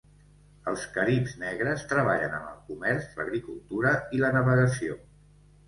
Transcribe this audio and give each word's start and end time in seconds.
Els 0.69 0.85
caribs 0.95 1.35
negres 1.43 1.83
treballen 1.91 2.33
en 2.39 2.49
el 2.53 2.57
comerç, 2.71 3.07
l'agricultura 3.21 3.95
i 4.19 4.25
la 4.25 4.35
navegació. 4.41 5.01